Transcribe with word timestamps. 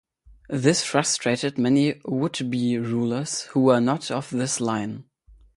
This 0.49 0.81
frustrated 0.83 1.59
many 1.59 2.01
would-be 2.05 2.79
rulers 2.79 3.41
who 3.41 3.59
were 3.65 3.79
not 3.79 4.09
of 4.09 4.31
this 4.31 4.59
line. 4.59 5.03